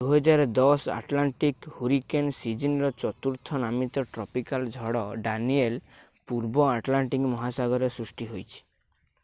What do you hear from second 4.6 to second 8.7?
ଝଡ ଡାନିଏଲ୍ ପୂର୍ବ ଆଟଲାଣ୍ଟିକ୍ ମହାସାଗରରେ ସୃଷ୍ଟି ହୋଇଛି